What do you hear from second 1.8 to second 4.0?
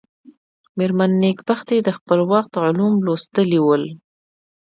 د خپل وخت علوم لوستلي ول.